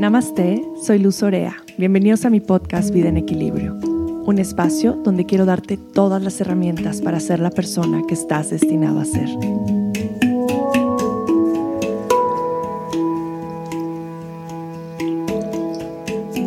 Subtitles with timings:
[0.00, 1.62] Namaste, soy Luz Orea.
[1.76, 7.02] Bienvenidos a mi podcast Vida en Equilibrio, un espacio donde quiero darte todas las herramientas
[7.02, 9.28] para ser la persona que estás destinado a ser.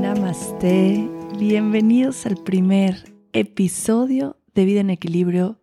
[0.01, 1.07] Namaste,
[1.37, 5.59] bienvenidos al primer episodio de Vida en Equilibrio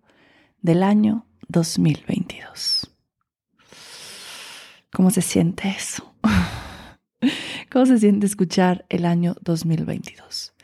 [0.63, 2.89] del año 2022.
[4.93, 6.15] ¿Cómo se siente eso?
[7.73, 10.55] ¿Cómo se siente escuchar el año 2022?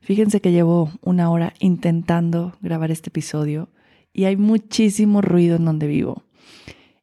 [0.00, 3.68] Fíjense que llevo una hora intentando grabar este episodio
[4.14, 6.24] y hay muchísimo ruido en donde vivo.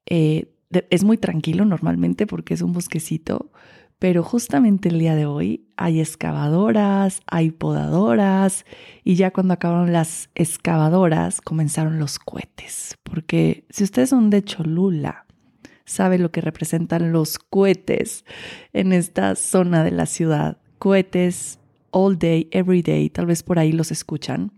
[0.08, 0.52] Eh,
[0.90, 3.52] es muy tranquilo normalmente porque es un bosquecito,
[4.00, 8.66] pero justamente el día de hoy hay excavadoras, hay podadoras
[9.04, 12.98] y ya cuando acabaron las excavadoras comenzaron los cohetes.
[13.04, 15.25] Porque si ustedes son de Cholula,
[15.86, 18.26] saben lo que representan los cohetes
[18.74, 20.58] en esta zona de la ciudad.
[20.80, 21.60] Cohetes
[21.92, 24.52] all day, every day, tal vez por ahí los escuchan.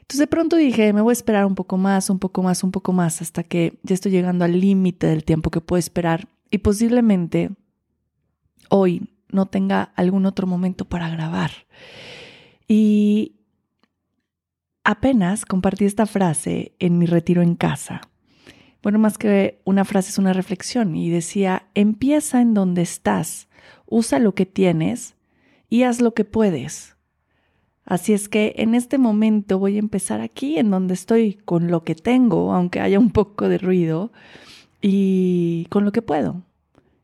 [0.00, 2.72] Entonces de pronto dije, me voy a esperar un poco más, un poco más, un
[2.72, 6.58] poco más, hasta que ya estoy llegando al límite del tiempo que puedo esperar y
[6.58, 7.50] posiblemente
[8.68, 11.52] hoy no tenga algún otro momento para grabar.
[12.66, 13.36] Y
[14.84, 18.00] apenas compartí esta frase en mi retiro en casa.
[18.82, 23.48] Bueno, más que una frase es una reflexión y decía, empieza en donde estás,
[23.86, 25.16] usa lo que tienes
[25.68, 26.96] y haz lo que puedes.
[27.84, 31.82] Así es que en este momento voy a empezar aquí, en donde estoy, con lo
[31.82, 34.12] que tengo, aunque haya un poco de ruido,
[34.80, 36.42] y con lo que puedo.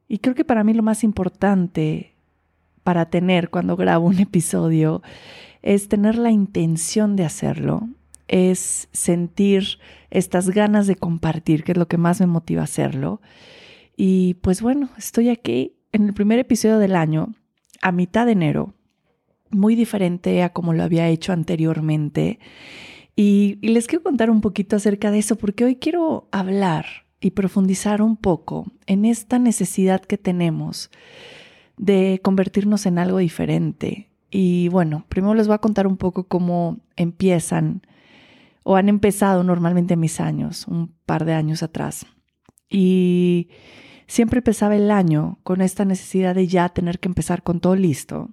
[0.09, 2.15] Y creo que para mí lo más importante
[2.85, 5.03] para tener cuando grabo un episodio
[5.63, 7.89] es tener la intención de hacerlo,
[8.29, 9.79] es sentir
[10.11, 13.21] estas ganas de compartir, que es lo que más me motiva a hacerlo.
[13.97, 17.34] Y pues bueno, estoy aquí en el primer episodio del año,
[17.83, 18.75] a mitad de enero,
[19.50, 22.39] muy diferente a como lo había hecho anteriormente.
[23.15, 26.87] Y, y les quiero contar un poquito acerca de eso, porque hoy quiero hablar
[27.21, 30.91] y profundizar un poco en esta necesidad que tenemos
[31.77, 34.11] de convertirnos en algo diferente.
[34.31, 37.83] Y bueno, primero les voy a contar un poco cómo empiezan
[38.69, 42.04] o han empezado normalmente mis años, un par de años atrás.
[42.69, 43.49] Y
[44.09, 48.31] siempre empezaba el año con esta necesidad de ya tener que empezar con todo listo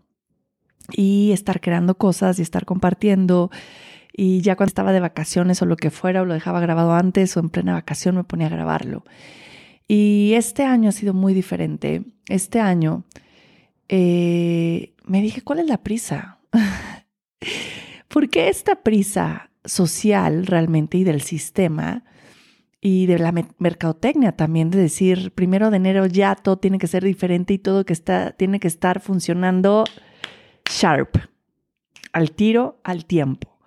[0.91, 3.51] y estar creando cosas y estar compartiendo
[4.11, 7.37] y ya cuando estaba de vacaciones o lo que fuera, o lo dejaba grabado antes
[7.37, 9.03] o en plena vacación me ponía a grabarlo.
[9.87, 12.05] Y este año ha sido muy diferente.
[12.27, 13.03] Este año
[13.87, 16.39] eh, me dije, ¿cuál es la prisa?
[18.07, 22.03] ¿Por qué esta prisa social realmente y del sistema
[22.85, 27.03] y de la mercadotecnia también de decir, primero de enero ya todo tiene que ser
[27.03, 29.85] diferente y todo que está, tiene que estar funcionando
[30.69, 31.15] sharp,
[32.11, 33.57] al tiro, al tiempo?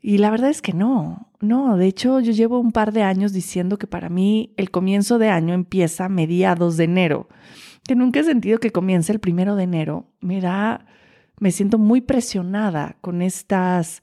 [0.00, 3.34] Y la verdad es que no, no, de hecho yo llevo un par de años
[3.34, 7.28] diciendo que para mí el comienzo de año empieza mediados de enero,
[7.86, 10.06] que nunca he sentido que comience el primero de enero.
[10.20, 10.86] Me da,
[11.38, 14.02] me siento muy presionada con estas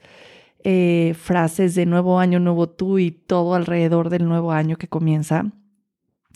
[0.69, 5.45] eh, frases de nuevo año, nuevo tú y todo alrededor del nuevo año que comienza.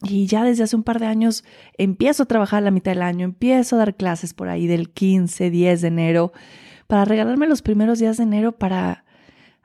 [0.04, 1.44] Y ya desde hace un par de años
[1.78, 4.90] empiezo a trabajar a la mitad del año, empiezo a dar clases por ahí del
[4.90, 6.32] 15, 10 de enero,
[6.88, 9.04] para regalarme los primeros días de enero para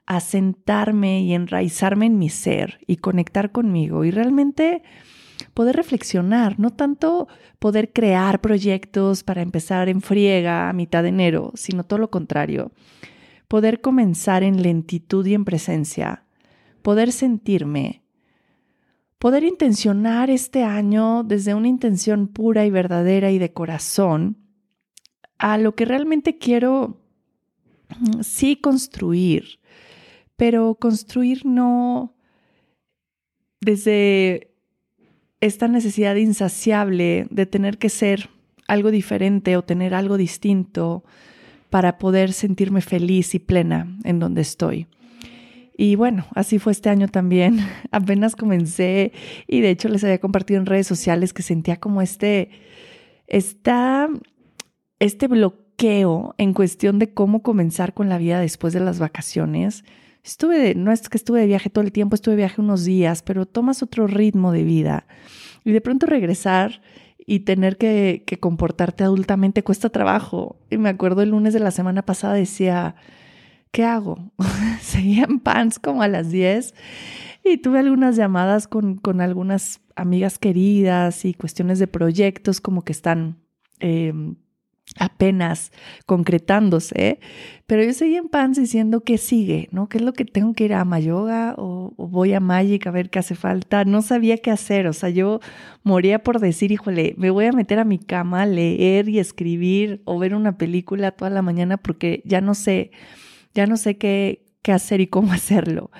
[0.04, 4.82] asentarme y enraizarme en mi ser y conectar conmigo y realmente
[5.54, 7.28] poder reflexionar, no tanto
[7.60, 12.72] poder crear proyectos para empezar en friega a mitad de enero, sino todo lo contrario,
[13.48, 16.24] poder comenzar en lentitud y en presencia,
[16.82, 18.02] poder sentirme,
[19.18, 24.38] poder intencionar este año desde una intención pura y verdadera y de corazón
[25.38, 27.00] a lo que realmente quiero
[27.98, 29.60] mm, sí construir,
[30.36, 32.14] pero construir no
[33.60, 34.54] desde
[35.40, 38.30] esta necesidad insaciable de tener que ser
[38.68, 41.04] algo diferente o tener algo distinto
[41.76, 44.86] para poder sentirme feliz y plena en donde estoy.
[45.76, 47.58] Y bueno, así fue este año también.
[47.90, 49.12] Apenas comencé
[49.46, 52.48] y de hecho les había compartido en redes sociales que sentía como este,
[53.26, 54.08] esta,
[55.00, 59.84] este bloqueo en cuestión de cómo comenzar con la vida después de las vacaciones
[60.24, 63.22] Estuve, no es que estuve de viaje todo el tiempo, estuve de viaje unos días,
[63.22, 65.06] pero tomas otro ritmo de vida.
[65.62, 66.80] Y de pronto regresar
[67.26, 70.56] y tener que, comportarte adultamente cuesta trabajo.
[70.70, 72.94] Y me acuerdo el lunes de la semana pasada decía,
[73.72, 74.30] ¿qué hago?
[74.80, 76.74] Seguía en pants como a las 10
[77.44, 82.92] y tuve algunas llamadas con, con algunas amigas queridas y cuestiones de proyectos como que
[82.92, 83.38] están
[83.80, 84.36] em,
[84.98, 85.72] apenas
[86.06, 87.20] concretándose,
[87.66, 89.88] pero yo seguí en pants diciendo que sigue, ¿no?
[89.88, 92.90] ¿Qué es lo que tengo que ir a Mayoga o, o, voy a Magic a
[92.90, 93.84] ver qué hace falta?
[93.84, 95.40] No sabía qué hacer, o sea, yo
[95.82, 100.02] moría por decir, híjole, me voy a meter a mi cama, a leer y escribir
[100.04, 102.90] o ver una película toda la mañana porque ya no sé,
[103.54, 105.90] ya no sé qué, qué hacer y cómo hacerlo.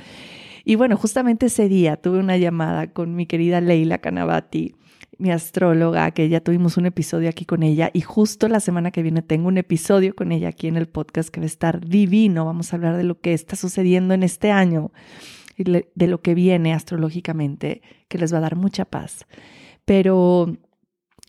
[0.64, 4.74] Y bueno, justamente ese día tuve una llamada con mi querida Leila Canavati
[5.18, 9.02] mi astróloga, que ya tuvimos un episodio aquí con ella y justo la semana que
[9.02, 12.44] viene tengo un episodio con ella aquí en el podcast que va a estar divino.
[12.44, 14.92] Vamos a hablar de lo que está sucediendo en este año
[15.56, 19.26] y de lo que viene astrológicamente, que les va a dar mucha paz.
[19.84, 20.56] Pero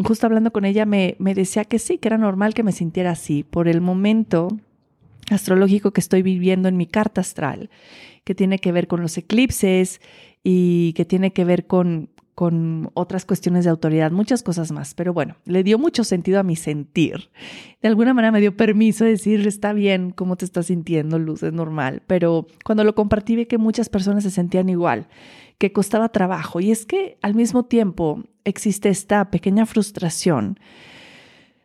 [0.03, 3.11] justo hablando con ella me, me decía que sí, que era normal que me sintiera
[3.11, 4.49] así por el momento
[5.29, 7.69] astrológico que estoy viviendo en mi carta astral,
[8.23, 10.01] que tiene que ver con los eclipses
[10.43, 14.93] y que tiene que ver con con otras cuestiones de autoridad, muchas cosas más.
[14.93, 17.31] Pero bueno, le dio mucho sentido a mi sentir.
[17.81, 21.41] De alguna manera me dio permiso de decir, está bien cómo te estás sintiendo, Luz,
[21.41, 22.03] es normal.
[22.05, 25.07] Pero cuando lo compartí vi que muchas personas se sentían igual,
[25.57, 26.59] que costaba trabajo.
[26.59, 30.59] Y es que al mismo tiempo existe esta pequeña frustración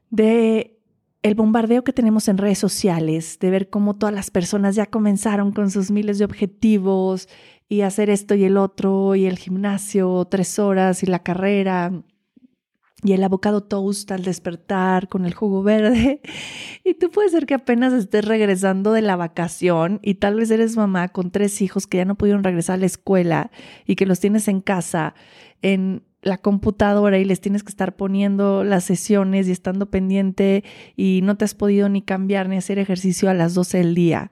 [0.08, 0.78] de
[1.22, 5.52] el bombardeo que tenemos en redes sociales, de ver cómo todas las personas ya comenzaron
[5.52, 7.28] con sus miles de objetivos
[7.72, 11.90] y hacer esto y el otro y el gimnasio tres horas y la carrera
[13.02, 16.20] y el abocado toast al despertar con el jugo verde.
[16.84, 20.76] Y tú puede ser que apenas estés regresando de la vacación y tal vez eres
[20.76, 23.52] mamá con tres hijos que ya no pudieron regresar a la escuela
[23.86, 25.14] y que los tienes en casa
[25.62, 30.62] en la computadora y les tienes que estar poniendo las sesiones y estando pendiente
[30.96, 34.30] y no te has podido ni cambiar ni hacer ejercicio a las 12 del día.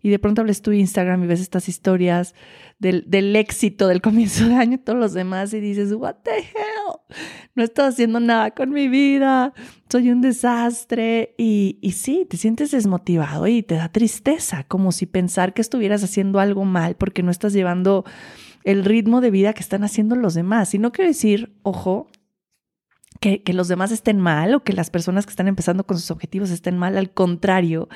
[0.00, 2.34] Y de pronto hables tu Instagram y ves estas historias
[2.78, 6.38] del, del, éxito del comienzo de año y todos los demás y dices, what the
[6.38, 6.73] hell,
[7.54, 9.52] no estoy haciendo nada con mi vida,
[9.88, 11.34] soy un desastre.
[11.38, 16.02] Y, y sí, te sientes desmotivado y te da tristeza, como si pensar que estuvieras
[16.02, 18.04] haciendo algo mal porque no estás llevando
[18.64, 20.74] el ritmo de vida que están haciendo los demás.
[20.74, 22.08] Y no quiero decir, ojo,
[23.24, 26.50] que, los demás estén mal o que las personas que están empezando con sus objetivos
[26.50, 26.98] estén mal.
[26.98, 27.88] Al contrario,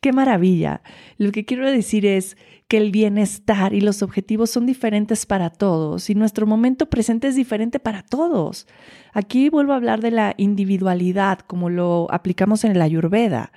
[0.00, 0.82] qué maravilla.
[1.16, 2.36] Lo que quiero decir es
[2.68, 7.34] que el bienestar y los objetivos son diferentes para todos y nuestro momento presente es
[7.34, 8.68] diferente para todos.
[9.12, 13.50] Aquí vuelvo a hablar de la individualidad como lo aplicamos en el ayurveda.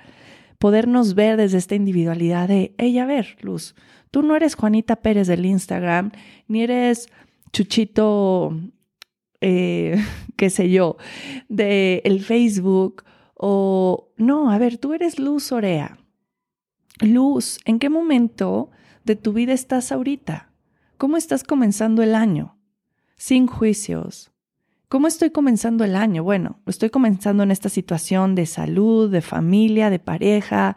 [0.58, 3.76] Podernos ver desde esta individualidad de, ella a ver, Luz,
[4.10, 6.10] Tú no eres Juanita Pérez del Instagram,
[6.46, 7.08] ni eres
[7.52, 8.54] Chuchito,
[9.42, 10.02] eh,
[10.36, 10.96] qué sé yo,
[11.48, 13.04] del el Facebook,
[13.34, 15.98] o no, a ver, tú eres Luz Orea.
[17.00, 18.70] Luz, ¿en qué momento
[19.04, 20.52] de tu vida estás ahorita?
[20.96, 22.56] ¿Cómo estás comenzando el año?
[23.16, 24.30] Sin juicios.
[24.88, 26.22] ¿Cómo estoy comenzando el año?
[26.22, 30.76] Bueno, estoy comenzando en esta situación de salud, de familia, de pareja,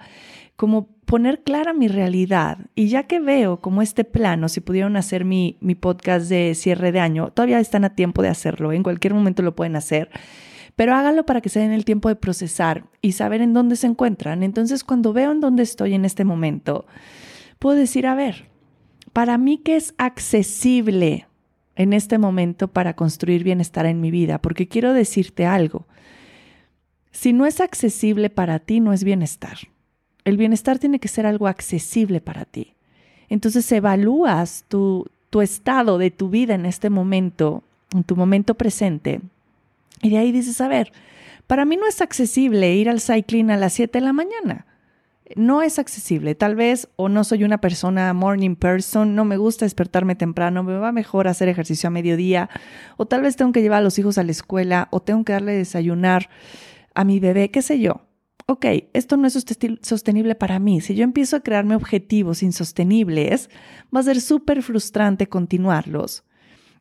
[0.56, 2.58] como poner clara mi realidad.
[2.76, 6.92] Y ya que veo como este plano, si pudieron hacer mi, mi podcast de cierre
[6.92, 10.10] de año, todavía están a tiempo de hacerlo, en cualquier momento lo pueden hacer,
[10.76, 13.88] pero háganlo para que se den el tiempo de procesar y saber en dónde se
[13.88, 14.44] encuentran.
[14.44, 16.86] Entonces, cuando veo en dónde estoy en este momento,
[17.60, 18.50] puedo decir, a ver,
[19.14, 21.28] para mí que es accesible
[21.76, 25.88] en este momento para construir bienestar en mi vida, porque quiero decirte algo.
[27.12, 29.58] Si no es accesible para ti, no es bienestar.
[30.26, 32.74] El bienestar tiene que ser algo accesible para ti.
[33.30, 37.64] Entonces evalúas tu, tu estado de tu vida en este momento,
[37.94, 39.22] en tu momento presente,
[40.02, 40.92] y de ahí dices, a ver,
[41.48, 44.66] para mí no es accesible ir al cycling a las 7 de la mañana.
[45.36, 46.36] No es accesible.
[46.36, 50.78] Tal vez o no soy una persona morning person, no me gusta despertarme temprano, me
[50.78, 52.50] va mejor hacer ejercicio a mediodía,
[52.98, 55.34] o tal vez tengo que llevar a los hijos a la escuela, o tengo que
[55.34, 56.30] darle desayunar
[56.94, 58.02] a mi bebé, qué sé yo
[58.48, 59.46] ok, esto no es
[59.82, 60.82] sostenible para mí.
[60.82, 63.50] Si yo empiezo a crearme objetivos insostenibles,
[63.94, 66.24] va a ser súper frustrante continuarlos.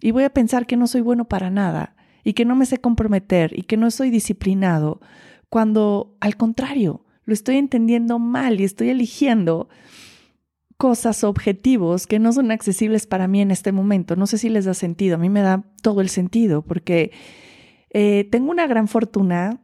[0.00, 2.78] Y voy a pensar que no soy bueno para nada y que no me sé
[2.78, 5.00] comprometer y que no soy disciplinado,
[5.48, 9.68] cuando al contrario, lo estoy entendiendo mal y estoy eligiendo
[10.76, 14.16] cosas objetivos que no son accesibles para mí en este momento.
[14.16, 17.12] No sé si les da sentido, a mí me da todo el sentido porque
[17.90, 19.62] eh, tengo una gran fortuna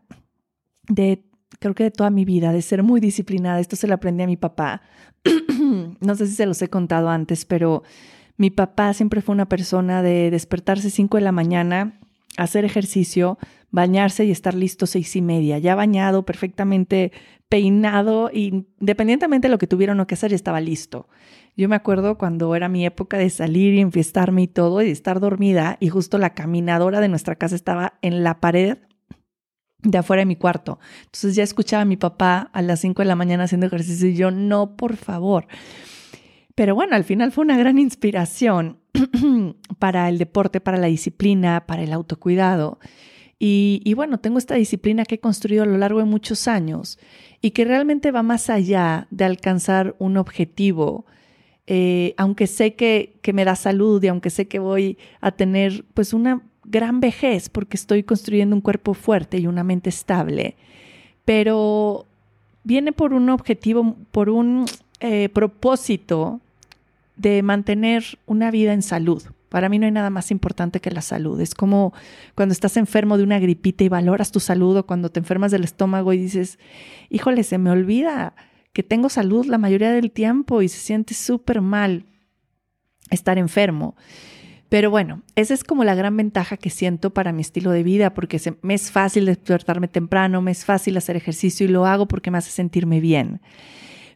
[0.88, 3.60] de creo que de toda mi vida, de ser muy disciplinada.
[3.60, 4.82] Esto se lo aprendí a mi papá.
[6.00, 7.82] no sé si se los he contado antes, pero
[8.36, 11.98] mi papá siempre fue una persona de despertarse 5 de la mañana,
[12.36, 13.38] hacer ejercicio,
[13.70, 17.12] bañarse y estar listo seis y media, ya bañado, perfectamente
[17.48, 21.08] peinado, independientemente de lo que tuvieron que hacer, ya estaba listo.
[21.56, 25.20] Yo me acuerdo cuando era mi época de salir y enfiestarme y todo, y estar
[25.20, 28.78] dormida, y justo la caminadora de nuestra casa estaba en la pared
[29.82, 30.78] de afuera de mi cuarto.
[31.00, 34.14] Entonces ya escuchaba a mi papá a las 5 de la mañana haciendo ejercicio y
[34.14, 35.46] yo, no, por favor.
[36.54, 38.78] Pero bueno, al final fue una gran inspiración
[39.78, 42.78] para el deporte, para la disciplina, para el autocuidado.
[43.38, 46.98] Y, y, bueno, tengo esta disciplina que he construido a lo largo de muchos años
[47.40, 51.06] y que realmente va más allá de alcanzar un objetivo,
[51.66, 55.86] eh, aunque sé que, que me da salud y aunque sé que voy a tener
[55.94, 60.56] pues una gran vejez porque estoy construyendo un cuerpo fuerte y una mente estable,
[61.24, 62.06] pero
[62.64, 64.66] viene por un objetivo, por un
[65.00, 66.40] eh, propósito
[67.16, 69.22] de mantener una vida en salud.
[69.50, 71.40] Para mí no hay nada más importante que la salud.
[71.40, 71.92] Es como
[72.36, 75.64] cuando estás enfermo de una gripita y valoras tu salud o cuando te enfermas del
[75.64, 76.58] estómago y dices,
[77.10, 78.34] híjole, se me olvida
[78.72, 82.04] que tengo salud la mayoría del tiempo y se siente súper mal
[83.10, 83.96] estar enfermo.
[84.70, 88.14] Pero bueno, esa es como la gran ventaja que siento para mi estilo de vida,
[88.14, 92.30] porque me es fácil despertarme temprano, me es fácil hacer ejercicio y lo hago porque
[92.30, 93.40] me hace sentirme bien.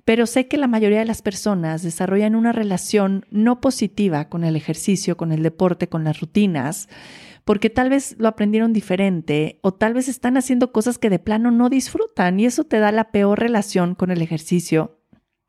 [0.05, 4.55] Pero sé que la mayoría de las personas desarrollan una relación no positiva con el
[4.55, 6.89] ejercicio, con el deporte, con las rutinas,
[7.45, 11.51] porque tal vez lo aprendieron diferente o tal vez están haciendo cosas que de plano
[11.51, 15.01] no disfrutan y eso te da la peor relación con el ejercicio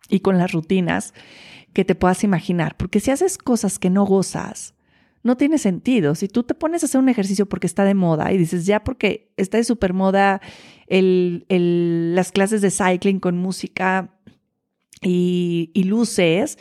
[0.10, 1.14] y con las rutinas
[1.74, 4.75] que te puedas imaginar, porque si haces cosas que no gozas,
[5.26, 6.14] no tiene sentido.
[6.14, 8.84] Si tú te pones a hacer un ejercicio porque está de moda y dices, ya
[8.84, 10.40] porque está de super moda
[10.86, 11.46] el,
[12.14, 14.20] las clases de cycling con música
[15.02, 16.60] y, y luces,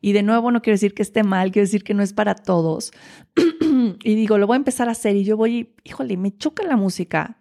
[0.00, 2.36] y de nuevo no quiero decir que esté mal, quiero decir que no es para
[2.36, 2.92] todos.
[4.04, 6.76] y digo, lo voy a empezar a hacer y yo voy, híjole, me choca la
[6.76, 7.38] música,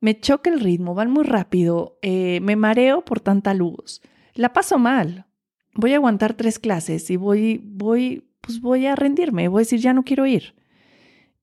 [0.00, 4.02] me choca el ritmo, van muy rápido, eh, me mareo por tanta luz,
[4.34, 5.26] la paso mal.
[5.74, 9.80] Voy a aguantar tres clases y voy, voy pues voy a rendirme, voy a decir,
[9.80, 10.54] ya no quiero ir.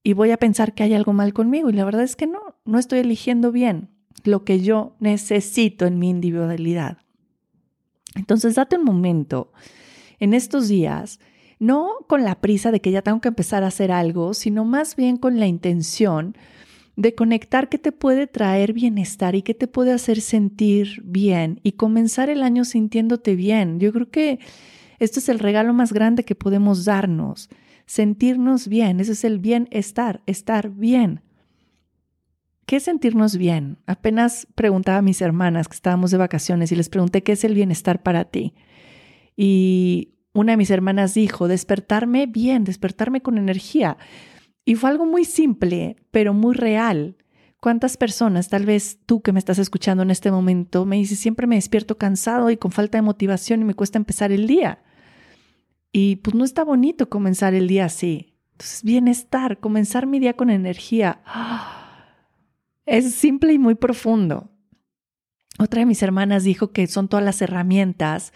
[0.03, 1.70] Y voy a pensar que hay algo mal conmigo.
[1.70, 3.89] Y la verdad es que no, no estoy eligiendo bien
[4.24, 7.00] lo que yo necesito en mi individualidad.
[8.15, 9.51] Entonces, date un momento
[10.20, 11.20] en estos días,
[11.58, 14.96] no con la prisa de que ya tengo que empezar a hacer algo, sino más
[14.96, 16.36] bien con la intención
[16.96, 21.74] de conectar qué te puede traer bienestar y qué te puede hacer sentir bien y
[21.74, 23.79] comenzar el año sintiéndote bien.
[23.79, 24.39] Yo creo que
[25.00, 27.50] esto es el regalo más grande que podemos darnos,
[27.86, 31.22] sentirnos bien, ese es el bienestar, estar bien.
[32.65, 33.79] ¿Qué es sentirnos bien?
[33.88, 37.56] Apenas preguntaba a mis hermanas que estábamos de vacaciones y les pregunté qué es el
[37.56, 38.53] bienestar para ti.
[39.36, 43.98] Y una de mis hermanas dijo, despertarme bien, despertarme con energía.
[44.65, 47.18] Y fue algo muy simple, pero muy real.
[47.60, 51.48] ¿Cuántas personas, tal vez tú que me estás escuchando en este momento, me dices, siempre
[51.48, 54.84] me despierto cansado y con falta de motivación y me cuesta empezar el día?
[55.91, 58.36] Y pues no está bonito comenzar el día así.
[58.53, 61.22] Entonces, bienestar, comenzar mi día con energía.
[62.86, 64.50] Es simple y muy profundo.
[65.60, 68.34] Otra de mis hermanas dijo que son todas las herramientas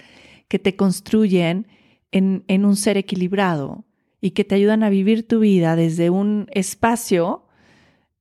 [0.48, 1.66] que te construyen
[2.12, 3.84] en, en un ser equilibrado
[4.22, 7.48] y que te ayudan a vivir tu vida desde un espacio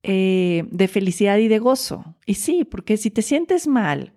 [0.05, 2.17] eh, de felicidad y de gozo.
[2.27, 4.12] Y sí, porque si te sientes mal,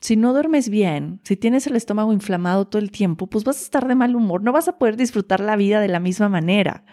[0.00, 3.64] si no duermes bien, si tienes el estómago inflamado todo el tiempo, pues vas a
[3.64, 6.84] estar de mal humor, no vas a poder disfrutar la vida de la misma manera.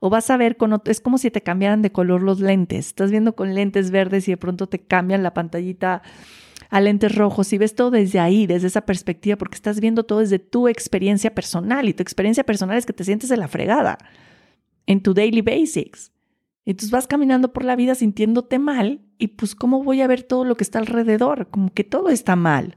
[0.00, 2.88] O vas a ver, con, es como si te cambiaran de color los lentes.
[2.88, 6.02] Estás viendo con lentes verdes y de pronto te cambian la pantallita
[6.70, 10.18] a lentes rojos y ves todo desde ahí, desde esa perspectiva, porque estás viendo todo
[10.18, 13.98] desde tu experiencia personal y tu experiencia personal es que te sientes de la fregada
[14.86, 16.12] en tu daily basics.
[16.64, 20.44] Entonces vas caminando por la vida sintiéndote mal y pues cómo voy a ver todo
[20.44, 22.76] lo que está alrededor, como que todo está mal.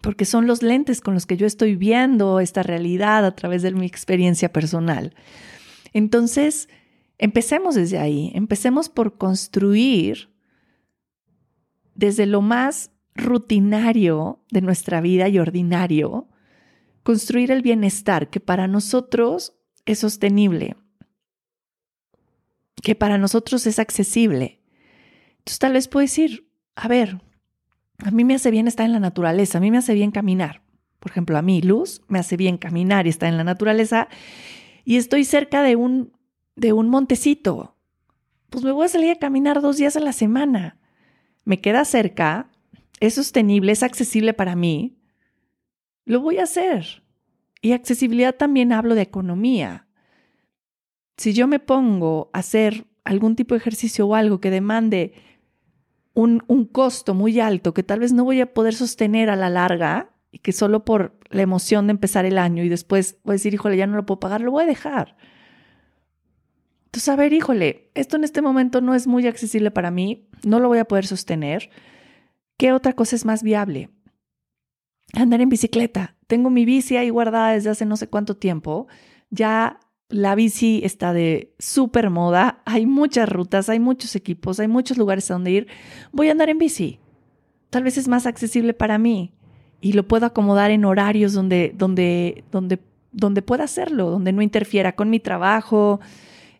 [0.00, 3.70] Porque son los lentes con los que yo estoy viendo esta realidad a través de
[3.70, 5.14] mi experiencia personal.
[5.92, 6.68] Entonces,
[7.16, 10.30] empecemos desde ahí, empecemos por construir
[11.94, 16.26] desde lo más rutinario de nuestra vida y ordinario,
[17.04, 19.54] construir el bienestar que para nosotros
[19.86, 20.74] es sostenible,
[22.82, 24.60] que para nosotros es accesible.
[25.38, 27.20] Entonces tal vez puedes decir, a ver,
[27.98, 30.62] a mí me hace bien estar en la naturaleza, a mí me hace bien caminar.
[31.00, 34.08] Por ejemplo, a mí, Luz, me hace bien caminar y estar en la naturaleza
[34.84, 36.12] y estoy cerca de un,
[36.56, 37.76] de un montecito.
[38.50, 40.78] Pues me voy a salir a caminar dos días a la semana.
[41.44, 42.50] Me queda cerca,
[43.00, 44.96] es sostenible, es accesible para mí.
[46.04, 47.02] Lo voy a hacer.
[47.60, 49.83] Y accesibilidad también hablo de economía
[51.16, 55.12] si yo me pongo a hacer algún tipo de ejercicio o algo que demande
[56.14, 59.50] un, un, costo muy alto que tal vez no voy a poder sostener a la
[59.50, 63.36] larga y que solo por la emoción de empezar el año y después voy a
[63.36, 65.16] decir, híjole, ya no lo puedo pagar, lo voy a dejar.
[66.86, 70.60] Entonces, a ver, híjole, esto en este momento no es muy accesible para mí, no
[70.60, 71.70] lo voy a poder sostener.
[72.56, 73.90] ¿Qué otra cosa es más viable?
[75.12, 76.16] Andar en bicicleta.
[76.28, 78.86] Tengo mi bici ahí guardada desde hace no sé cuánto tiempo.
[79.30, 79.80] Ya
[80.14, 82.62] la bici está de súper moda.
[82.66, 85.66] Hay muchas rutas, hay muchos equipos, hay muchos lugares a donde ir.
[86.12, 87.00] Voy a andar en bici.
[87.70, 89.32] Tal vez es más accesible para mí
[89.80, 92.78] y lo puedo acomodar en horarios donde, donde, donde,
[93.10, 95.98] donde pueda hacerlo, donde no interfiera con mi trabajo,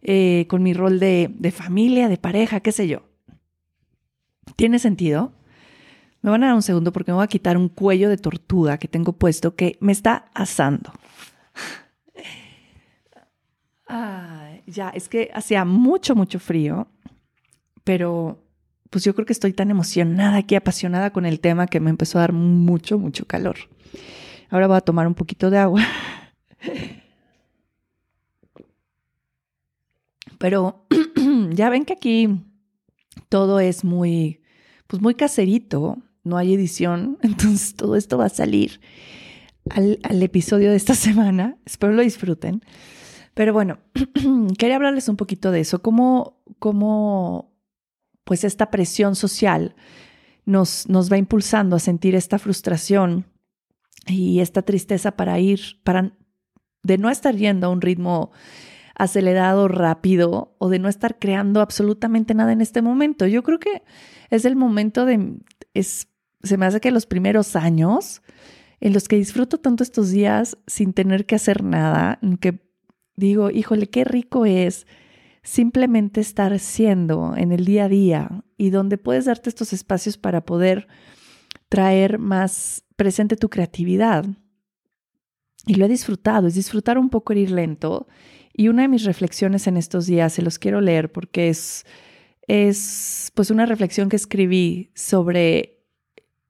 [0.02, 3.02] eh, con mi rol de, de familia, de pareja, qué sé yo.
[4.56, 5.32] ¿Tiene sentido?
[6.22, 8.78] Me van a dar un segundo porque me voy a quitar un cuello de tortuga
[8.78, 10.92] que tengo puesto que me está asando.
[14.66, 16.88] Ya, es que hacía mucho, mucho frío,
[17.84, 18.42] pero
[18.90, 22.18] pues yo creo que estoy tan emocionada aquí, apasionada con el tema que me empezó
[22.18, 23.56] a dar mucho, mucho calor.
[24.50, 25.82] Ahora voy a tomar un poquito de agua.
[30.38, 30.86] Pero
[31.50, 32.28] ya ven que aquí
[33.28, 34.42] todo es muy,
[34.86, 38.80] pues muy caserito, no hay edición, entonces todo esto va a salir
[39.70, 41.56] al, al episodio de esta semana.
[41.64, 42.62] Espero lo disfruten.
[43.34, 43.78] Pero bueno,
[44.58, 47.52] quería hablarles un poquito de eso, cómo, cómo
[48.24, 49.74] pues esta presión social
[50.44, 53.26] nos, nos va impulsando a sentir esta frustración
[54.06, 56.12] y esta tristeza para ir, para
[56.82, 58.30] de no estar yendo a un ritmo
[58.94, 63.26] acelerado, rápido, o de no estar creando absolutamente nada en este momento.
[63.26, 63.82] Yo creo que
[64.30, 65.38] es el momento de,
[65.72, 66.08] es,
[66.42, 68.22] se me hace que los primeros años
[68.80, 72.63] en los que disfruto tanto estos días sin tener que hacer nada, que
[73.16, 74.86] digo, híjole, qué rico es
[75.42, 80.44] simplemente estar siendo en el día a día y donde puedes darte estos espacios para
[80.44, 80.88] poder
[81.68, 84.24] traer más presente tu creatividad.
[85.66, 88.06] Y lo he disfrutado, es disfrutar un poco el ir lento.
[88.52, 91.84] Y una de mis reflexiones en estos días, se los quiero leer porque es,
[92.46, 95.82] es pues una reflexión que escribí sobre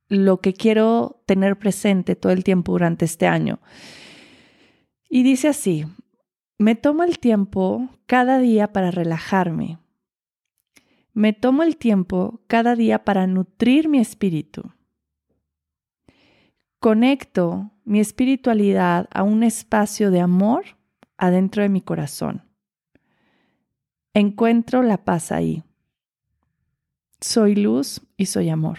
[0.08, 3.60] lo que quiero tener presente todo el tiempo durante este año.
[5.08, 5.84] Y dice así,
[6.58, 9.78] me tomo el tiempo cada día para relajarme.
[11.12, 14.72] Me tomo el tiempo cada día para nutrir mi espíritu.
[16.78, 20.64] Conecto mi espiritualidad a un espacio de amor
[21.16, 22.42] adentro de mi corazón.
[24.12, 25.62] Encuentro la paz ahí.
[27.20, 28.78] Soy luz y soy amor.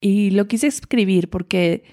[0.00, 1.84] Y lo quise escribir porque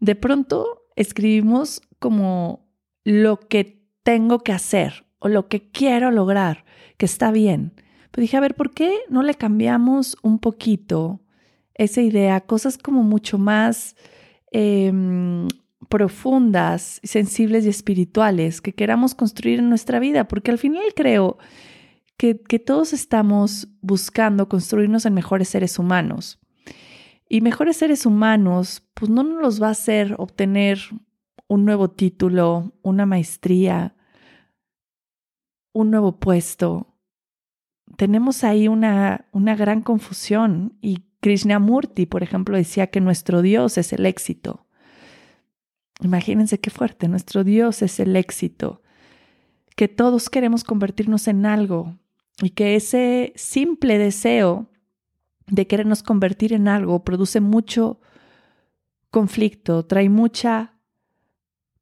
[0.00, 2.65] de pronto escribimos como
[3.06, 6.64] lo que tengo que hacer o lo que quiero lograr,
[6.96, 7.72] que está bien.
[8.10, 11.20] Pero dije, a ver, ¿por qué no le cambiamos un poquito
[11.74, 12.40] esa idea?
[12.40, 13.94] Cosas como mucho más
[14.50, 15.46] em,
[15.88, 21.38] profundas, sensibles y espirituales que queramos construir en nuestra vida, porque al final creo
[22.16, 26.40] que, que todos estamos buscando construirnos en mejores seres humanos.
[27.28, 30.80] Y mejores seres humanos, pues no nos los va a hacer obtener
[31.48, 33.94] un nuevo título, una maestría,
[35.72, 36.94] un nuevo puesto.
[37.96, 43.92] Tenemos ahí una, una gran confusión y Krishnamurti, por ejemplo, decía que nuestro Dios es
[43.92, 44.66] el éxito.
[46.00, 48.82] Imagínense qué fuerte, nuestro Dios es el éxito,
[49.76, 51.96] que todos queremos convertirnos en algo
[52.42, 54.68] y que ese simple deseo
[55.46, 58.00] de querernos convertir en algo produce mucho
[59.10, 60.75] conflicto, trae mucha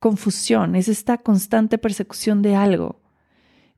[0.04, 3.00] confusión, es esta constante persecución de algo.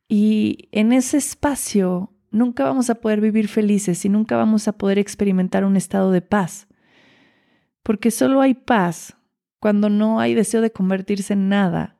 [0.08, 4.98] Y en ese espacio nunca vamos a poder vivir felices y nunca vamos a poder
[4.98, 6.66] experimentar un estado de paz.
[7.84, 9.16] Porque solo hay paz
[9.60, 11.96] cuando no hay deseo de convertirse en nada.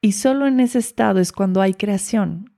[0.00, 2.54] Y solo en ese estado es cuando hay creación.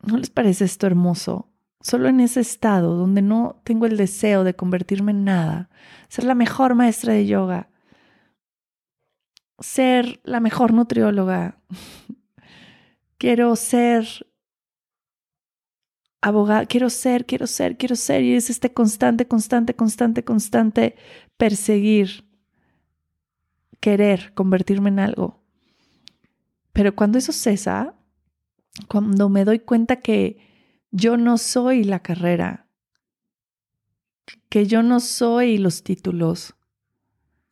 [0.00, 1.51] ¿No les parece esto hermoso?
[1.82, 5.68] Solo en ese estado donde no tengo el deseo de convertirme en nada,
[6.08, 7.70] ser la mejor maestra de yoga,
[9.58, 11.58] ser la mejor nutrióloga,
[13.18, 14.06] quiero ser
[16.20, 20.96] abogada, quiero ser, quiero ser, quiero ser, y es este constante, constante, constante, constante
[21.36, 22.24] perseguir,
[23.80, 25.42] querer convertirme en algo.
[26.72, 27.96] Pero cuando eso cesa,
[28.88, 30.51] cuando me doy cuenta que
[30.92, 32.68] yo no soy la carrera,
[34.48, 36.54] que yo no soy los títulos,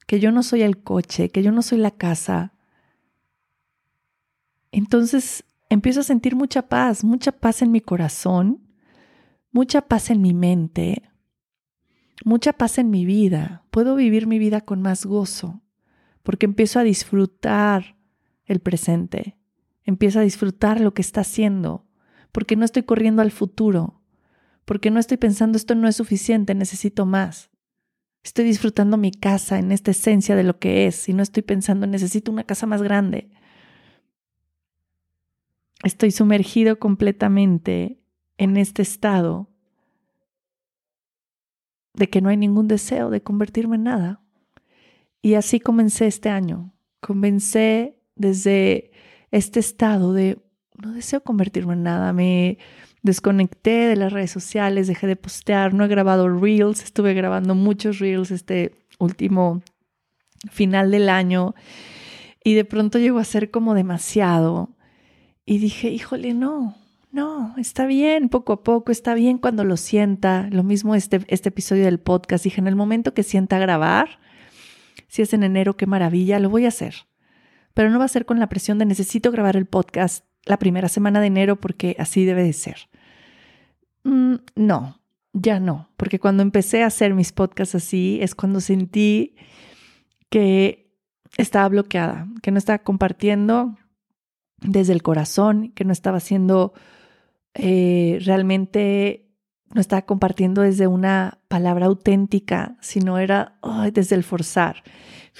[0.07, 2.53] que yo no soy el coche, que yo no soy la casa.
[4.70, 8.61] Entonces empiezo a sentir mucha paz, mucha paz en mi corazón,
[9.50, 11.03] mucha paz en mi mente,
[12.24, 13.64] mucha paz en mi vida.
[13.70, 15.62] Puedo vivir mi vida con más gozo
[16.22, 17.96] porque empiezo a disfrutar
[18.44, 19.38] el presente.
[19.85, 21.87] Empieza a disfrutar lo que está haciendo,
[22.33, 24.01] porque no estoy corriendo al futuro,
[24.64, 27.51] porque no estoy pensando esto no es suficiente, necesito más.
[28.23, 31.87] Estoy disfrutando mi casa en esta esencia de lo que es y no estoy pensando
[31.87, 33.31] necesito una casa más grande.
[35.83, 37.99] Estoy sumergido completamente
[38.37, 39.49] en este estado
[41.95, 44.23] de que no hay ningún deseo de convertirme en nada.
[45.23, 46.75] Y así comencé este año.
[47.01, 48.90] Comencé desde
[49.31, 50.38] este estado de
[50.83, 52.12] no deseo convertirme en nada.
[52.12, 52.59] Me
[53.03, 57.99] desconecté de las redes sociales, dejé de postear, no he grabado reels, estuve grabando muchos
[57.99, 59.62] reels este último
[60.51, 61.55] final del año
[62.43, 64.71] y de pronto llegó a ser como demasiado.
[65.45, 66.77] Y dije, híjole, no,
[67.11, 70.49] no, está bien, poco a poco, está bien cuando lo sienta.
[70.51, 72.45] Lo mismo este, este episodio del podcast.
[72.45, 74.21] Dije, en el momento que sienta grabar,
[75.09, 76.95] si es en enero, qué maravilla, lo voy a hacer.
[77.75, 80.88] Pero no va a ser con la presión de necesito grabar el podcast la primera
[80.88, 82.88] semana de enero porque así debe de ser.
[84.05, 85.00] Mm, no,
[85.33, 89.37] ya no, porque cuando empecé a hacer mis podcasts así es cuando sentí
[90.29, 90.90] que
[91.37, 93.76] estaba bloqueada, que no estaba compartiendo
[94.61, 96.72] desde el corazón, que no estaba haciendo
[97.55, 99.29] eh, realmente,
[99.72, 103.59] no estaba compartiendo desde una palabra auténtica, sino era
[103.92, 104.83] desde el forzar.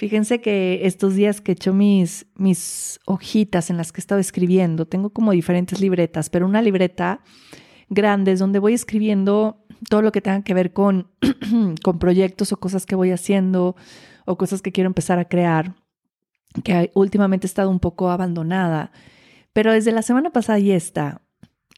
[0.01, 4.19] Fíjense que estos días que he hecho mis, mis hojitas en las que he estado
[4.19, 7.21] escribiendo, tengo como diferentes libretas, pero una libreta
[7.87, 11.11] grande es donde voy escribiendo todo lo que tenga que ver con,
[11.83, 13.75] con proyectos o cosas que voy haciendo
[14.25, 15.75] o cosas que quiero empezar a crear
[16.63, 18.91] que últimamente he estado un poco abandonada.
[19.53, 21.21] Pero desde la semana pasada y esta,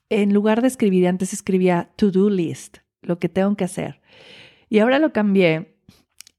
[0.07, 3.99] en lugar de escribir, antes escribía to-do list, lo que tengo que hacer.
[4.69, 5.75] Y ahora lo cambié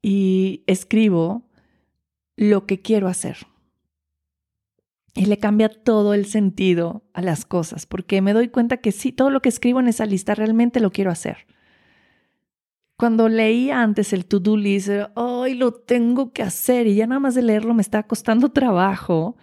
[0.00, 1.44] y escribo
[2.36, 3.46] lo que quiero hacer.
[5.14, 9.12] Y le cambia todo el sentido a las cosas, porque me doy cuenta que sí,
[9.12, 11.46] todo lo que escribo en esa lista realmente lo quiero hacer.
[12.96, 16.86] Cuando leí antes el to-do list, ¡ay, lo tengo que hacer!
[16.86, 19.36] Y ya nada más de leerlo me está costando trabajo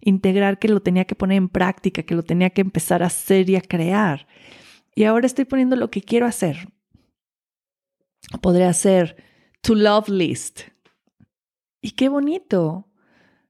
[0.00, 3.48] integrar que lo tenía que poner en práctica, que lo tenía que empezar a hacer
[3.50, 4.26] y a crear.
[4.94, 6.68] Y ahora estoy poniendo lo que quiero hacer.
[8.40, 9.16] Podría hacer
[9.62, 10.62] to love list.
[11.80, 12.86] Y qué bonito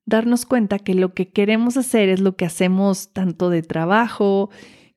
[0.05, 4.51] darnos cuenta que lo que queremos hacer es lo que hacemos tanto de trabajo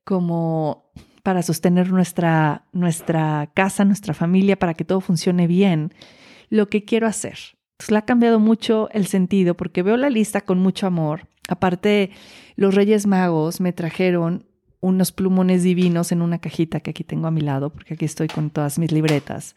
[0.04, 0.90] como
[1.22, 5.92] para sostener nuestra, nuestra casa, nuestra familia, para que todo funcione bien,
[6.48, 7.38] lo que quiero hacer.
[7.72, 11.28] Entonces le ha cambiado mucho el sentido porque veo la lista con mucho amor.
[11.48, 12.10] Aparte,
[12.56, 14.46] los Reyes Magos me trajeron
[14.80, 18.28] unos plumones divinos en una cajita que aquí tengo a mi lado, porque aquí estoy
[18.28, 19.54] con todas mis libretas.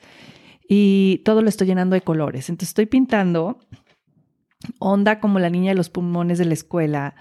[0.68, 2.50] Y todo lo estoy llenando de colores.
[2.50, 3.60] Entonces estoy pintando
[4.80, 7.16] onda como la niña de los pulmones de la escuela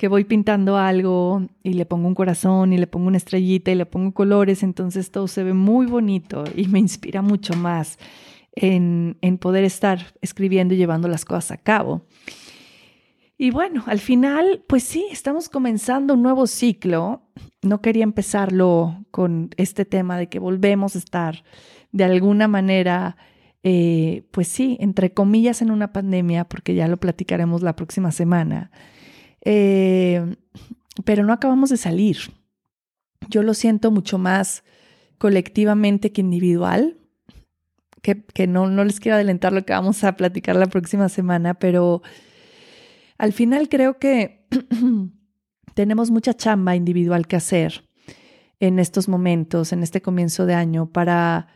[0.00, 3.74] que voy pintando algo y le pongo un corazón y le pongo una estrellita y
[3.74, 7.98] le pongo colores, entonces todo se ve muy bonito y me inspira mucho más
[8.52, 12.06] en, en poder estar escribiendo y llevando las cosas a cabo.
[13.36, 17.20] Y bueno, al final, pues sí, estamos comenzando un nuevo ciclo.
[17.60, 21.44] No quería empezarlo con este tema de que volvemos a estar
[21.92, 23.16] de alguna manera,
[23.62, 28.70] eh, pues sí, entre comillas en una pandemia, porque ya lo platicaremos la próxima semana
[29.44, 30.36] eh,
[31.04, 32.18] pero no acabamos de salir.
[33.28, 34.64] Yo lo siento mucho más
[35.18, 36.98] colectivamente que individual,
[38.02, 41.54] que, que no, no les quiero adelantar lo que vamos a platicar la próxima semana,
[41.54, 42.02] pero
[43.18, 44.46] al final creo que
[45.74, 47.84] tenemos mucha chamba individual que hacer
[48.58, 51.48] en estos momentos, en este comienzo de año, para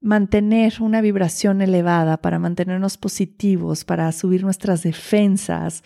[0.00, 5.82] mantener una vibración elevada, para mantenernos positivos, para subir nuestras defensas,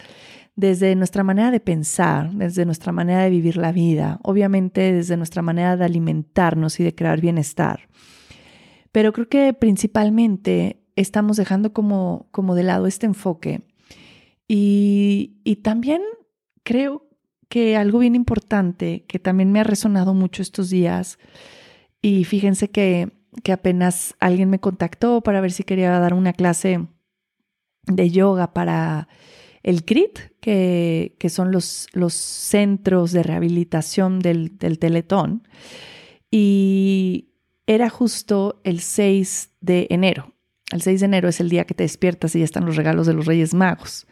[0.57, 5.43] desde nuestra manera de pensar, desde nuestra manera de vivir la vida, obviamente desde nuestra
[5.43, 7.89] manera de alimentarnos y de crear bienestar.
[8.93, 13.63] Pero creo que principalmente estamos dejando como, como de lado este enfoque.
[14.49, 16.03] Y, y también
[16.63, 17.09] creo
[17.49, 21.19] que algo bien importante que también me ha resonado mucho estos días,
[22.03, 26.87] y fíjense que, que apenas alguien me contactó para ver si quería dar una clase
[27.87, 29.09] de yoga para
[29.63, 35.47] el CRIT, que, que son los, los, centros de rehabilitación del, del, Teletón,
[36.31, 37.31] y
[37.67, 40.35] era justo el 6 de enero.
[40.73, 43.07] El 6 de enero es el día que te despiertas y ya están los regalos
[43.07, 44.07] de los Reyes Magos.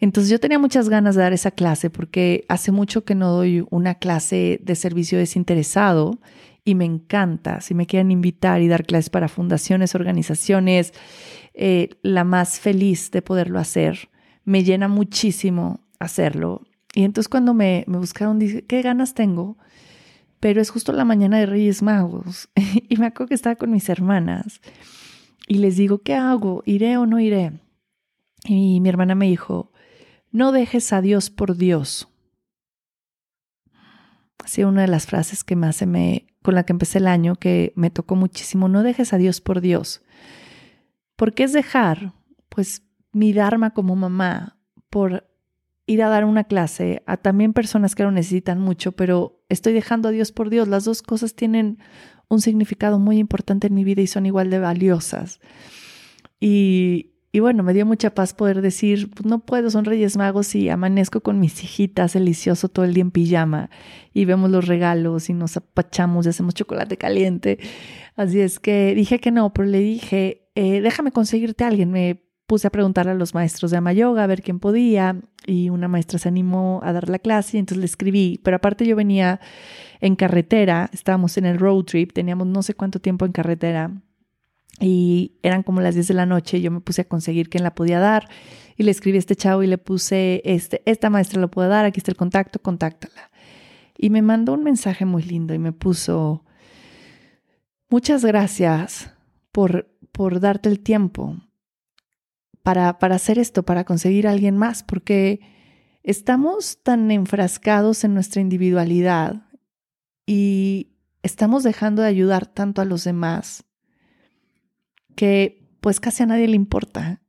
[0.00, 3.66] Entonces yo tenía muchas ganas de dar esa clase porque hace mucho que no doy
[3.70, 6.20] una clase de servicio desinteresado
[6.68, 7.62] y me encanta.
[7.62, 10.92] Si me quieren invitar y dar clases para fundaciones, organizaciones,
[11.54, 14.10] eh, la más feliz de poderlo hacer
[14.44, 16.66] me llena muchísimo hacerlo.
[16.94, 19.56] Y entonces cuando me, me buscaron, dije, ¿qué ganas tengo?
[20.40, 22.50] Pero es justo la mañana de Reyes Magos.
[22.54, 24.60] y me acuerdo que estaba con mis hermanas.
[25.46, 26.62] Y les digo, ¿qué hago?
[26.66, 27.52] ¿Iré o no iré?
[28.44, 29.72] Y mi hermana me dijo,
[30.32, 32.08] no dejes a Dios por Dios.
[34.44, 37.36] Así una de las frases que más se me, con la que empecé el año,
[37.36, 40.02] que me tocó muchísimo, no dejes a Dios por Dios.
[41.16, 42.12] Porque es dejar,
[42.48, 44.58] pues, mi Dharma como mamá
[44.90, 45.28] por
[45.86, 50.08] ir a dar una clase a también personas que lo necesitan mucho, pero estoy dejando
[50.08, 50.68] a Dios por Dios.
[50.68, 51.78] Las dos cosas tienen
[52.28, 55.40] un significado muy importante en mi vida y son igual de valiosas.
[56.40, 60.54] Y, y bueno, me dio mucha paz poder decir, pues no puedo, son Reyes Magos
[60.54, 63.68] y amanezco con mis hijitas delicioso todo el día en pijama
[64.14, 67.58] y vemos los regalos y nos apachamos y hacemos chocolate caliente.
[68.16, 71.90] Así es que dije que no, pero le dije, eh, déjame conseguirte a alguien.
[71.90, 75.86] Me puse a preguntarle a los maestros de Amayoga a ver quién podía y una
[75.86, 79.38] maestra se animó a dar la clase y entonces le escribí, pero aparte yo venía
[80.00, 83.92] en carretera, estábamos en el road trip, teníamos no sé cuánto tiempo en carretera
[84.80, 87.74] y eran como las 10 de la noche, yo me puse a conseguir quién la
[87.74, 88.28] podía dar
[88.76, 91.84] y le escribí a este chavo y le puse, este, esta maestra lo puede dar,
[91.84, 93.30] aquí está el contacto, contáctala.
[93.96, 96.44] Y me mandó un mensaje muy lindo y me puso,
[97.90, 99.12] muchas gracias
[99.50, 101.36] por, por darte el tiempo
[102.62, 105.40] para, para hacer esto, para conseguir a alguien más, porque
[106.04, 109.42] estamos tan enfrascados en nuestra individualidad
[110.24, 110.92] y
[111.24, 113.64] estamos dejando de ayudar tanto a los demás
[115.18, 117.20] que pues casi a nadie le importa.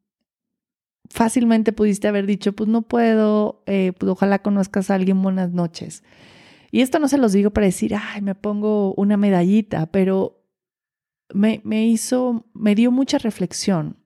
[1.10, 6.04] Fácilmente pudiste haber dicho, pues no puedo, eh, pues ojalá conozcas a alguien, buenas noches.
[6.70, 10.40] Y esto no se los digo para decir, ay, me pongo una medallita, pero
[11.34, 13.98] me, me hizo, me dio mucha reflexión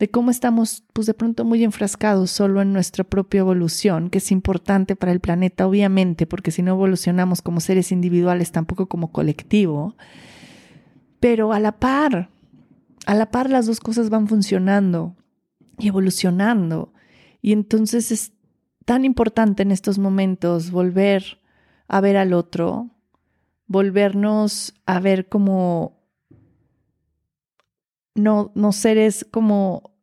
[0.00, 4.32] de cómo estamos, pues de pronto muy enfrascados solo en nuestra propia evolución, que es
[4.32, 9.94] importante para el planeta, obviamente, porque si no evolucionamos como seres individuales, tampoco como colectivo,
[11.20, 12.33] pero a la par,
[13.06, 15.16] a la par las dos cosas van funcionando
[15.78, 16.92] y evolucionando.
[17.42, 18.32] Y entonces es
[18.84, 21.40] tan importante en estos momentos volver
[21.88, 22.90] a ver al otro,
[23.66, 26.02] volvernos a ver como
[28.14, 29.94] no, no seres como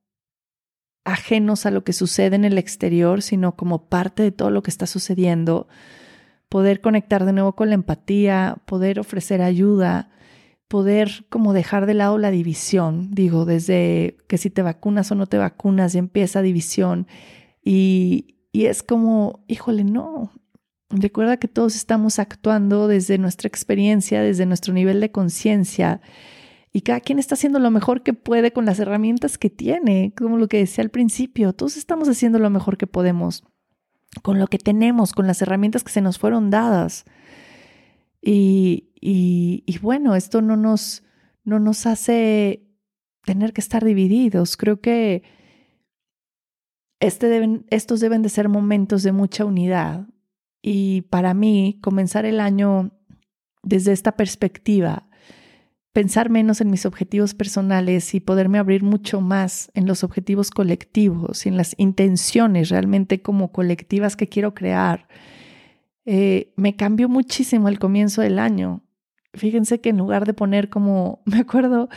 [1.03, 4.69] ajenos a lo que sucede en el exterior, sino como parte de todo lo que
[4.69, 5.67] está sucediendo,
[6.49, 10.09] poder conectar de nuevo con la empatía, poder ofrecer ayuda,
[10.71, 15.27] poder como dejar de lado la división, digo, desde que si te vacunas o no
[15.27, 17.07] te vacunas, empieza división
[17.61, 20.31] y, y es como, híjole, no,
[20.89, 25.99] recuerda que todos estamos actuando desde nuestra experiencia, desde nuestro nivel de conciencia
[26.71, 30.37] y cada quien está haciendo lo mejor que puede con las herramientas que tiene, como
[30.37, 33.43] lo que decía al principio, todos estamos haciendo lo mejor que podemos
[34.21, 37.03] con lo que tenemos, con las herramientas que se nos fueron dadas.
[38.21, 41.03] Y, y, bueno, esto no nos,
[41.43, 42.67] no nos hace
[43.25, 44.57] tener que estar divididos.
[44.57, 45.23] Creo que
[46.99, 50.07] este deben, estos deben de ser momentos de mucha unidad.
[50.61, 52.91] Y para mí, comenzar el año
[53.63, 55.09] desde esta perspectiva,
[55.93, 61.45] pensar menos en mis objetivos personales y poderme abrir mucho más en los objetivos colectivos
[61.45, 65.07] y en las intenciones realmente como colectivas que quiero crear,
[66.05, 68.83] eh, me cambió muchísimo al comienzo del año.
[69.33, 71.89] Fíjense que en lugar de poner como, me acuerdo,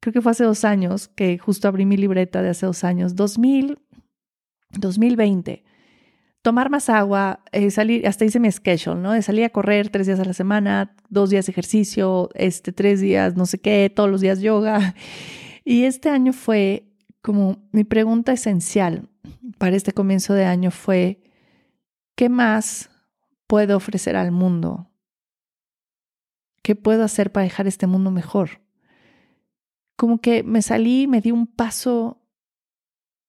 [0.00, 3.16] creo que fue hace dos años, que justo abrí mi libreta de hace dos años,
[3.16, 3.78] 2000,
[4.70, 5.64] 2020,
[6.42, 9.12] tomar más agua, eh, salir, hasta hice mi schedule, ¿no?
[9.12, 13.36] De salir a correr tres días a la semana, dos días ejercicio, este, tres días
[13.36, 14.94] no sé qué, todos los días yoga.
[15.66, 19.08] Y este año fue como mi pregunta esencial
[19.56, 21.22] para este comienzo de año fue,
[22.16, 22.90] ¿qué más
[23.46, 24.90] puedo ofrecer al mundo?
[26.62, 28.62] ¿Qué puedo hacer para dejar este mundo mejor?
[29.96, 32.22] Como que me salí, me di un paso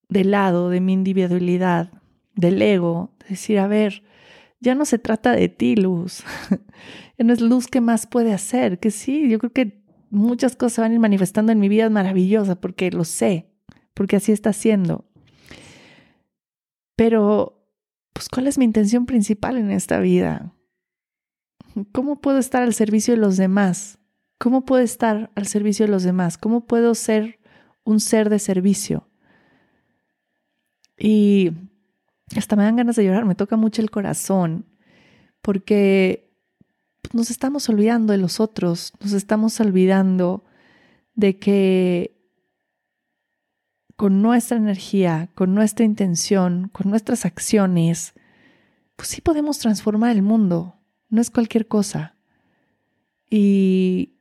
[0.10, 1.92] de lado de mi individualidad,
[2.34, 4.04] del ego, de decir, a ver,
[4.60, 6.24] ya no se trata de ti, Luz.
[7.18, 10.82] no es Luz que más puede hacer, que sí, yo creo que muchas cosas se
[10.82, 13.52] van a ir manifestando en mi vida maravillosa porque lo sé,
[13.94, 15.06] porque así está siendo.
[16.96, 17.55] Pero,
[18.16, 20.54] pues, ¿cuál es mi intención principal en esta vida?
[21.92, 24.00] ¿Cómo puedo estar al servicio de los demás?
[24.38, 26.38] ¿Cómo puedo estar al servicio de los demás?
[26.38, 27.40] ¿Cómo puedo ser
[27.84, 29.10] un ser de servicio?
[30.98, 31.52] Y
[32.38, 34.66] hasta me dan ganas de llorar, me toca mucho el corazón,
[35.42, 36.34] porque
[37.12, 40.46] nos estamos olvidando de los otros, nos estamos olvidando
[41.16, 42.15] de que
[43.96, 48.14] con nuestra energía, con nuestra intención, con nuestras acciones,
[48.96, 50.76] pues sí podemos transformar el mundo.
[51.10, 52.16] No es cualquier cosa.
[53.30, 54.14] Y,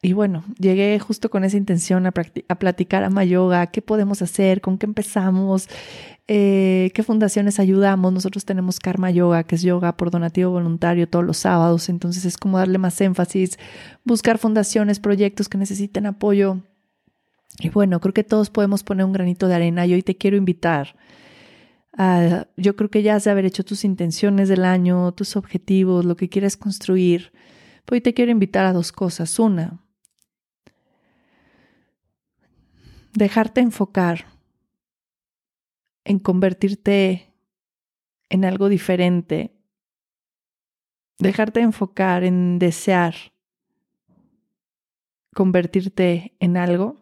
[0.00, 2.12] y bueno, llegué justo con esa intención a,
[2.48, 5.68] a platicar a Yoga, qué podemos hacer, con qué empezamos,
[6.28, 8.12] eh, qué fundaciones ayudamos.
[8.12, 12.36] Nosotros tenemos Karma Yoga, que es yoga por donativo voluntario todos los sábados, entonces es
[12.36, 13.58] como darle más énfasis,
[14.04, 16.58] buscar fundaciones, proyectos que necesiten apoyo.
[17.58, 20.36] Y bueno, creo que todos podemos poner un granito de arena y hoy te quiero
[20.36, 20.96] invitar.
[21.96, 26.04] A, yo creo que ya has de haber hecho tus intenciones del año, tus objetivos,
[26.04, 27.32] lo que quieres construir.
[27.90, 29.38] Hoy te quiero invitar a dos cosas.
[29.38, 29.84] Una,
[33.12, 34.26] dejarte enfocar
[36.04, 37.34] en convertirte
[38.30, 39.54] en algo diferente,
[41.18, 43.14] dejarte enfocar en desear
[45.34, 47.01] convertirte en algo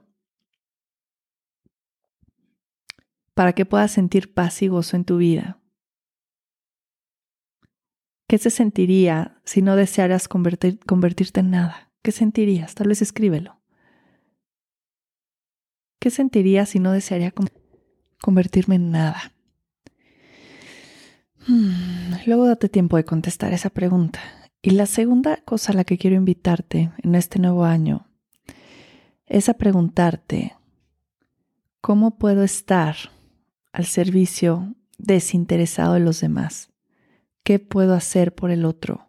[3.34, 5.60] para que puedas sentir paz y gozo en tu vida.
[8.28, 11.90] ¿Qué se sentiría si no desearas convertirte en nada?
[12.02, 12.74] ¿Qué sentirías?
[12.74, 13.60] Tal vez escríbelo.
[15.98, 17.34] ¿Qué sentirías si no desearía
[18.22, 19.34] convertirme en nada?
[21.46, 24.20] Hmm, luego date tiempo de contestar esa pregunta.
[24.62, 28.06] Y la segunda cosa a la que quiero invitarte en este nuevo año
[29.26, 30.56] es a preguntarte,
[31.80, 32.96] ¿cómo puedo estar
[33.72, 36.70] al servicio desinteresado de los demás?
[37.42, 39.08] ¿Qué puedo hacer por el otro?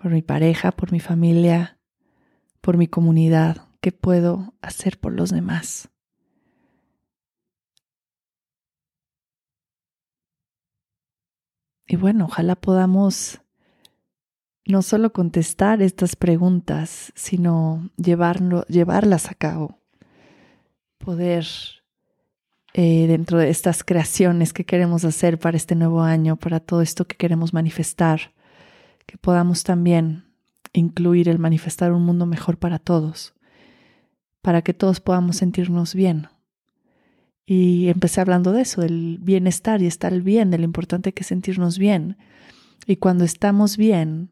[0.00, 1.78] Por mi pareja, por mi familia,
[2.60, 3.68] por mi comunidad.
[3.80, 5.90] ¿Qué puedo hacer por los demás?
[11.86, 13.42] Y bueno, ojalá podamos
[14.64, 19.78] no solo contestar estas preguntas, sino llevarlo, llevarlas a cabo.
[20.98, 21.44] Poder,
[22.74, 27.06] eh, dentro de estas creaciones que queremos hacer para este nuevo año, para todo esto
[27.06, 28.32] que queremos manifestar,
[29.04, 30.24] que podamos también
[30.72, 33.34] incluir el manifestar un mundo mejor para todos,
[34.40, 36.28] para que todos podamos sentirnos bien.
[37.44, 41.26] Y empecé hablando de eso, del bienestar y estar bien, de lo importante que es
[41.26, 42.16] sentirnos bien.
[42.86, 44.30] Y cuando estamos bien,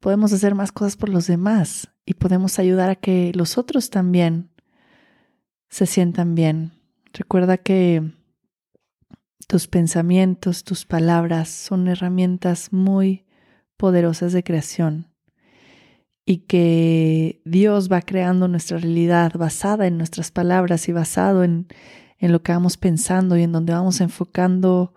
[0.00, 4.50] podemos hacer más cosas por los demás y podemos ayudar a que los otros también
[5.68, 6.75] se sientan bien.
[7.16, 8.12] Recuerda que
[9.48, 13.24] tus pensamientos, tus palabras son herramientas muy
[13.78, 15.08] poderosas de creación
[16.26, 21.68] y que Dios va creando nuestra realidad basada en nuestras palabras y basado en,
[22.18, 24.92] en lo que vamos pensando y en donde vamos enfocando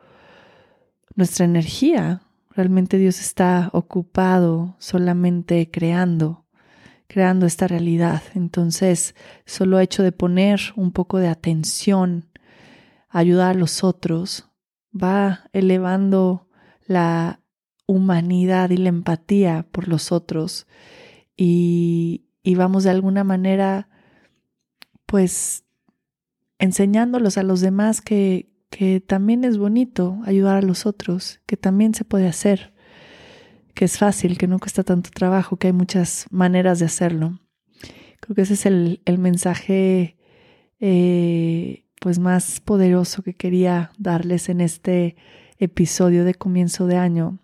[1.16, 2.24] nuestra energía.
[2.50, 6.44] Realmente Dios está ocupado solamente creando,
[7.10, 8.22] creando esta realidad.
[8.36, 12.30] Entonces, solo hecho de poner un poco de atención,
[13.10, 14.48] ayudar a los otros,
[14.96, 16.48] va elevando
[16.86, 17.42] la
[17.88, 20.68] humanidad y la empatía por los otros
[21.36, 23.90] y, y vamos de alguna manera
[25.08, 25.66] pues
[26.60, 31.96] enseñándolos a los demás que, que también es bonito ayudar a los otros, que también
[31.96, 32.74] se puede hacer,
[33.80, 37.40] que es fácil, que no cuesta tanto trabajo, que hay muchas maneras de hacerlo.
[38.20, 40.18] Creo que ese es el, mensaje
[40.82, 45.16] eh, pues más poderoso que quería darles en este
[45.60, 47.40] episodio de comienzo de año.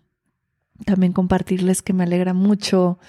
[0.84, 3.00] También compartirles que me alegra mucho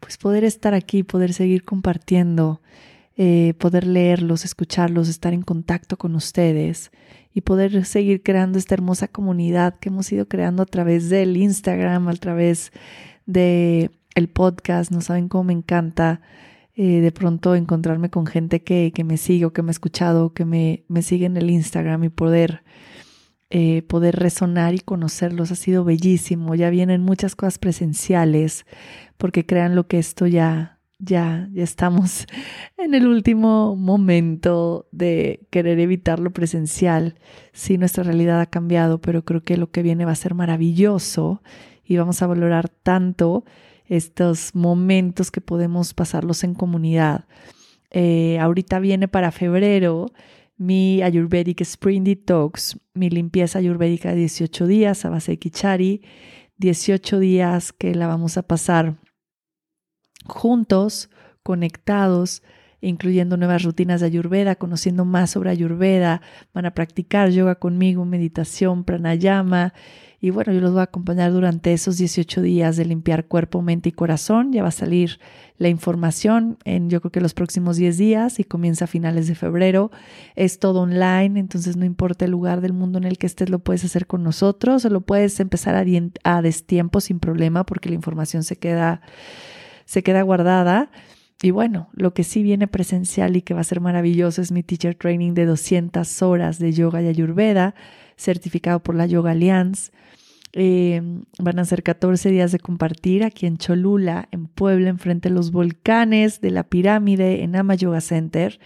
[0.00, 2.62] pues poder estar aquí, poder seguir compartiendo,
[3.16, 6.90] eh, poder leerlos, escucharlos, estar en contacto con ustedes
[7.34, 12.08] y poder seguir creando esta hermosa comunidad que hemos ido creando a través del Instagram,
[12.08, 12.72] a través
[13.26, 14.90] de el podcast.
[14.90, 16.20] No saben cómo me encanta
[16.74, 20.32] eh, de pronto encontrarme con gente que, que, me sigue o que me ha escuchado,
[20.32, 22.62] que me, me sigue en el Instagram y poder,
[23.50, 25.50] eh, poder resonar y conocerlos.
[25.50, 26.54] Ha sido bellísimo.
[26.54, 28.66] Ya vienen muchas cosas presenciales
[29.16, 32.26] porque crean lo que esto ya ya, ya estamos
[32.78, 37.16] en el último momento de querer evitar lo presencial.
[37.52, 41.42] Sí, nuestra realidad ha cambiado, pero creo que lo que viene va a ser maravilloso
[41.84, 43.44] y vamos a valorar tanto
[43.86, 47.26] estos momentos que podemos pasarlos en comunidad.
[47.90, 50.06] Eh, ahorita viene para febrero
[50.56, 56.02] mi Ayurvedic Spring Detox, mi limpieza ayurvédica de 18 días a base de Kichari,
[56.58, 59.01] 18 días que la vamos a pasar
[60.26, 61.10] juntos,
[61.42, 62.42] conectados,
[62.82, 66.20] incluyendo nuevas rutinas de Ayurveda, conociendo más sobre Ayurveda,
[66.52, 69.72] van a practicar yoga conmigo, meditación, pranayama.
[70.20, 73.88] Y bueno, yo los voy a acompañar durante esos 18 días de limpiar cuerpo, mente
[73.88, 74.52] y corazón.
[74.52, 75.18] Ya va a salir
[75.58, 79.34] la información en yo creo que los próximos 10 días y comienza a finales de
[79.34, 79.90] febrero.
[80.36, 83.60] Es todo online, entonces no importa el lugar del mundo en el que estés, lo
[83.60, 85.84] puedes hacer con nosotros o lo puedes empezar a,
[86.22, 89.00] a destiempo sin problema porque la información se queda,
[89.84, 90.90] se queda guardada.
[91.42, 94.62] Y bueno, lo que sí viene presencial y que va a ser maravilloso es mi
[94.62, 97.74] teacher training de 200 horas de yoga y ayurveda,
[98.16, 99.90] certificado por la Yoga Alliance.
[100.54, 101.00] Eh,
[101.38, 105.50] van a ser 14 días de compartir aquí en Cholula, en Puebla, enfrente de los
[105.50, 108.60] volcanes de la pirámide, en Ama Yoga Center.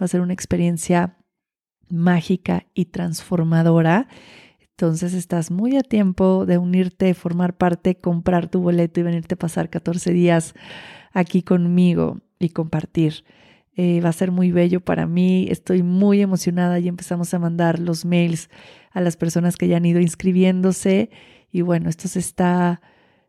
[0.00, 1.16] Va a ser una experiencia
[1.90, 4.08] mágica y transformadora.
[4.76, 9.38] Entonces estás muy a tiempo de unirte, formar parte, comprar tu boleto y venirte a
[9.38, 10.54] pasar 14 días
[11.12, 13.24] aquí conmigo y compartir.
[13.74, 16.78] Eh, va a ser muy bello para mí, estoy muy emocionada.
[16.78, 18.50] Y empezamos a mandar los mails
[18.90, 21.10] a las personas que ya han ido inscribiéndose.
[21.50, 22.80] Y bueno, esto se está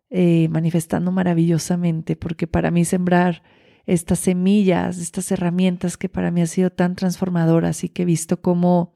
[0.10, 3.44] eh, manifestando maravillosamente porque para mí sembrar
[3.86, 8.42] estas semillas, estas herramientas que para mí han sido tan transformadoras y que he visto
[8.42, 8.94] cómo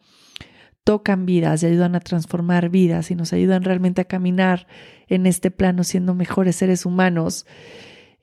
[0.87, 4.67] tocan vidas y ayudan a transformar vidas y nos ayudan realmente a caminar
[5.07, 7.45] en este plano siendo mejores seres humanos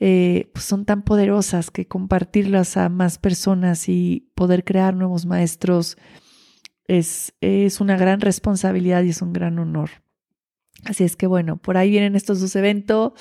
[0.00, 5.98] eh, pues son tan poderosas que compartirlas a más personas y poder crear nuevos maestros
[6.88, 9.90] es, es una gran responsabilidad y es un gran honor.
[10.86, 13.12] Así es que bueno, por ahí vienen estos dos eventos.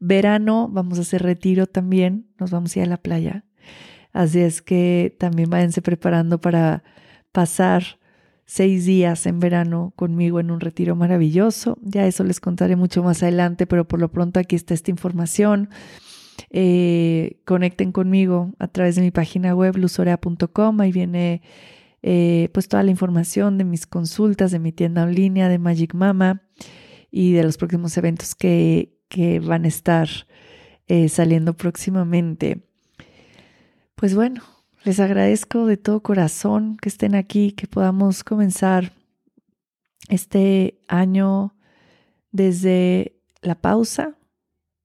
[0.00, 3.46] Verano, vamos a hacer retiro también, nos vamos a ir a la playa.
[4.12, 6.84] Así es que también váyanse preparando para
[7.32, 8.01] pasar
[8.52, 11.78] seis días en verano conmigo en un retiro maravilloso.
[11.80, 15.70] Ya eso les contaré mucho más adelante, pero por lo pronto aquí está esta información.
[16.50, 20.80] Eh, conecten conmigo a través de mi página web luzorea.com.
[20.82, 21.40] Ahí viene
[22.02, 25.94] eh, pues toda la información de mis consultas, de mi tienda en línea, de Magic
[25.94, 26.42] Mama
[27.10, 30.10] y de los próximos eventos que, que van a estar
[30.88, 32.60] eh, saliendo próximamente.
[33.94, 34.42] Pues bueno,
[34.84, 38.92] les agradezco de todo corazón que estén aquí, que podamos comenzar
[40.08, 41.54] este año
[42.32, 44.16] desde la pausa,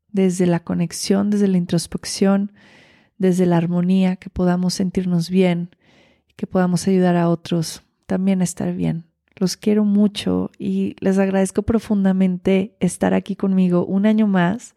[0.10, 2.52] desde la conexión, desde la introspección,
[3.18, 5.72] desde la armonía, que podamos sentirnos bien,
[6.36, 9.06] que podamos ayudar a otros también a estar bien.
[9.36, 14.76] Los quiero mucho y les agradezco profundamente estar aquí conmigo un año más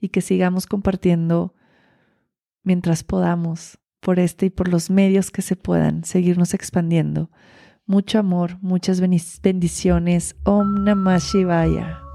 [0.00, 1.54] y que sigamos compartiendo
[2.62, 7.30] mientras podamos por este y por los medios que se puedan seguirnos expandiendo.
[7.86, 10.36] Mucho amor, muchas bendiciones.
[10.44, 12.07] Om Namah Shivaya.